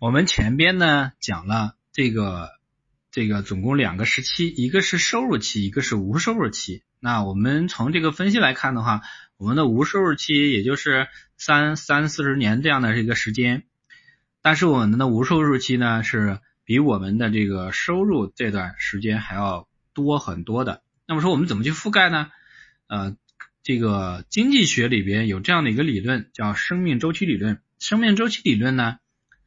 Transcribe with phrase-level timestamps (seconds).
[0.00, 2.48] 我们前边呢讲了这个
[3.10, 6.82] 这个总共两个时期，一个是收入期，一个是无收入期。
[7.00, 9.02] 那我们从这个分析来看的话，
[9.36, 13.64] 我们的无收入期也就是三三四十年这样的一个时间，
[14.40, 20.82] 但是我们的无收入期呢是比我们的这个收入这段时间还要多很多的。
[21.06, 22.30] 那么说我们怎么去覆盖呢？
[22.86, 23.16] 呃，
[23.62, 27.60] 这个经济学里边有这样的一个理论叫生命周期理论。
[27.78, 28.96] 生命周期理论呢，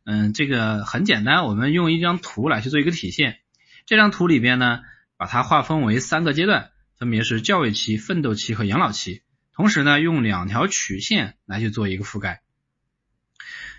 [0.06, 3.40] 嗯，这个很简单，我们用一张图来去做一个体现。
[3.86, 4.82] 这张图里边呢，
[5.18, 9.24] 把它划分为三个阶段，分别是教育期、奋斗期和养老期。
[9.54, 12.42] 同时呢，用两条曲线来去做一个覆盖。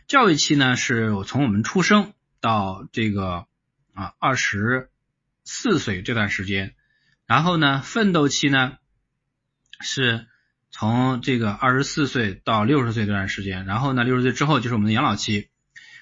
[0.07, 3.47] 教育期呢，是我从我们出生到这个
[3.93, 4.91] 啊二十
[5.45, 6.75] 四岁这段时间，
[7.27, 8.79] 然后呢，奋斗期呢
[9.81, 10.27] 是。
[10.77, 15.49] 从这个二十四岁到六十岁这段时间，然后呢，六十岁之后就是我们的养老期。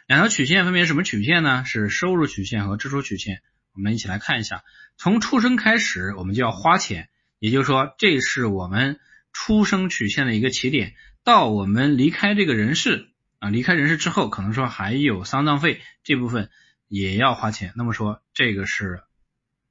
[0.07, 1.65] 两条曲线分别什么曲线呢？
[1.65, 3.43] 是收入曲线和支出曲线。
[3.75, 4.65] 我们一起来看一下，
[4.97, 9.01] 从出生开始，我们就要花钱，也就是说，这是我们
[9.33, 10.95] 出生曲线的一个起点。
[11.25, 16.51] 到我们离开这个人世啊，离开人世之后，可能说还有丧葬费这部分
[16.89, 17.73] 也要花钱。
[17.77, 19.03] 那么说，这个是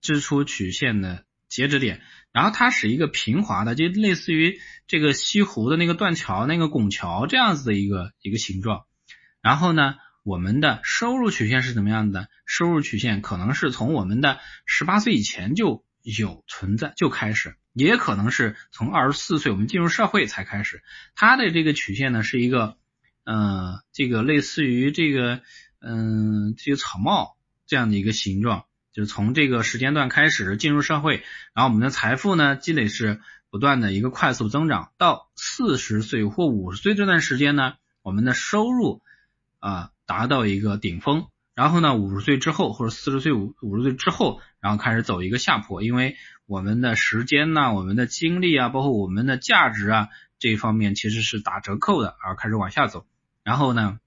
[0.01, 1.25] 支出曲线的。
[1.51, 1.99] 截止点，
[2.31, 4.57] 然后它是一个平滑的，就类似于
[4.87, 8.85] 这个西湖的那个断桥、那个拱桥这样子的一个一个形状。
[9.41, 12.29] 然后呢，我们的收入曲线是怎么样的？
[12.45, 20.83] 收入曲线可能是从我们的十八岁以前就有存在，就开始，也可能是从二十四岁我们进入社会才开始。
[21.15, 22.77] 它的这个曲线呢，是一个，
[23.23, 25.41] 呃，这个类似于这个，
[25.79, 28.65] 嗯，这个草帽这样的一个形状。
[28.93, 39.01] 就是从这个时间段开始进入社会，然后我们的财富呢积累是不断的一个快速增长，到四十岁或五十岁这段时间呢，我们的收入
[39.59, 53.05] 啊达到一个顶峰，然后呢五十岁之后或者四十岁五五十岁之后，然后开始走一个下坡，因为我们的时间呢、我们的精力啊，包括我们的价值啊这一方面其实是打折扣的，而开始往下走。
[53.45, 53.99] 然后呢，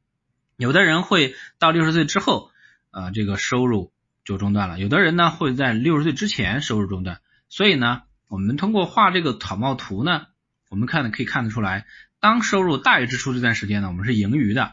[0.58, 2.50] 有的人会到六十岁之后，
[2.90, 3.94] 呃，这个收入。
[4.26, 4.80] 就中断了。
[4.80, 7.20] 有的人呢会在六十岁之前收入中断，
[7.50, 10.28] 所以呢，我们通过画这个草帽图呢，
[10.70, 11.84] 我们看的可以看得出来，
[12.20, 14.72] 当收入大于支出这段时间呢，我们是盈余的。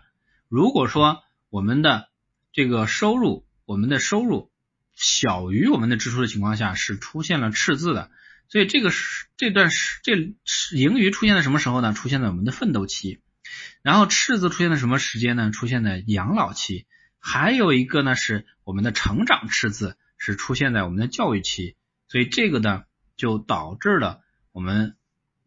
[0.52, 2.10] 如果说我们的
[2.52, 4.52] 这个收入，我们的收入
[4.94, 8.12] 小于我们的支出的情况下，是出现了赤字的。
[8.50, 10.14] 所以这个是这段是这
[10.78, 11.94] 盈余出现在什么时候呢？
[11.94, 13.22] 出现在我们的奋斗期。
[13.82, 15.52] 然后赤字出现在什么时间呢？
[15.52, 16.86] 出现在养老期。
[17.18, 21.78] 还有一个呢，是我们的成长赤字是出现在我们的教育期，
[22.10, 22.84] 所以这个呢
[23.16, 24.20] 就导致了
[24.52, 24.98] 我们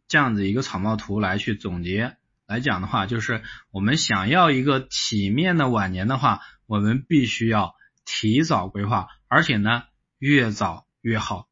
[0.08, 7.74] 这样子一个草帽图来去总结来讲的话，就是我们想要一个体面的晚年的话，我们必须要
[8.04, 9.82] 提早规划，而且呢
[10.18, 11.48] 越早越好，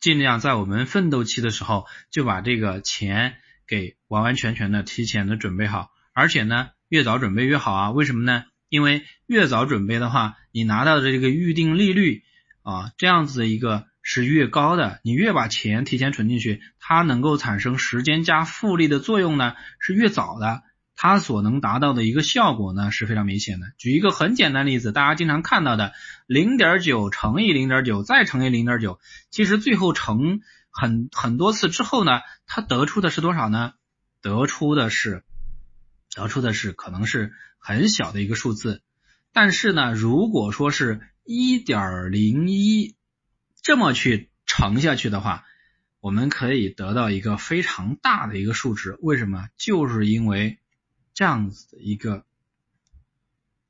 [0.00, 3.36] 尽量在我们奋斗期的时候就把这个钱
[3.66, 6.68] 给完完全全的提前的准备好，而且呢？
[6.88, 8.44] 越早准备越好啊，为什么呢？
[8.68, 12.22] 因为越早准备的话，你拿到的这个预定利率
[12.62, 15.00] 啊，这样子的一个是越高的。
[15.02, 20.62] 你越把钱提前存进去，它能够产生时间加复利的作用呢，是越早的，
[20.94, 23.66] 它所能达到的一个效果呢是非常明显的。
[23.78, 25.92] 举一个很简单的例子，大家经常看到的
[26.28, 29.00] 零点九乘以零点九再乘以零点九，
[29.30, 30.40] 其实最后乘
[30.70, 33.72] 很很多次之后呢，它得出的是多少呢？
[34.22, 35.24] 得出的是。
[36.14, 38.80] 得出的是可能是很小的一个数字，
[39.34, 42.95] 但是呢，如果说是一点零一
[43.66, 45.44] 这么去乘下去的话，
[45.98, 48.96] 我们可以得到一个非常大的一个数值。
[49.00, 49.48] 为什么？
[49.56, 50.58] 就是因为
[51.14, 52.24] 这样子的一个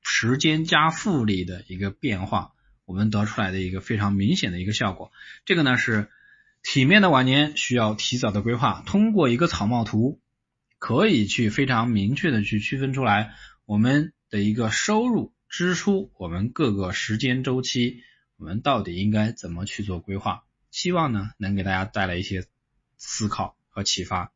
[0.02, 2.52] 时间加复利的一个变化，
[2.84, 5.12] 我们得出来的一个非常明显的一个效果。
[5.46, 6.10] 这个呢是
[6.62, 10.20] 体面的晚年需要提早的规划，通过一个草帽图。
[10.78, 13.32] 可以去非常明确的去区分出来
[13.64, 18.02] 我们的一个收入支出，我们各个时间周期，
[18.36, 20.44] 我们到底应该怎么去做规划？
[20.70, 22.44] 希望呢能给大家带来一些
[22.98, 24.32] 思考和启发。